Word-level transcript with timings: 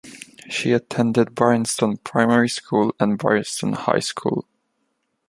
She 0.49 0.71
attended 0.71 1.35
Bryanston 1.35 1.97
Primary 1.97 2.49
School 2.49 2.95
and 2.99 3.19
Bryanston 3.19 3.73
High 3.73 3.99
School. 3.99 4.47